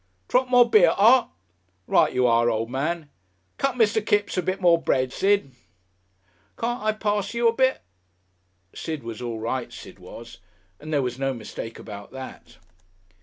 "Drop 0.29 0.47
more 0.49 0.67
beer, 0.67 0.95
Art?" 0.97 1.29
"Right 1.85 2.11
you 2.11 2.25
are, 2.25 2.49
old 2.49 2.71
man." 2.71 3.11
"Cut 3.59 3.75
Mr. 3.75 4.03
Kipps 4.03 4.35
a 4.35 4.41
bit 4.41 4.59
more 4.59 4.81
bread, 4.81 5.13
Sid." 5.13 5.51
"Can't 6.59 6.81
I 6.81 6.91
pass 6.91 7.35
you 7.35 7.47
a 7.47 7.53
bit?" 7.53 7.83
Sid 8.73 9.03
was 9.03 9.21
all 9.21 9.37
right, 9.39 9.71
Sid 9.71 9.99
was, 9.99 10.39
and 10.79 10.91
there 10.91 11.03
was 11.03 11.19
no 11.19 11.35
mistake 11.35 11.77
about 11.77 12.09
that. 12.13 12.57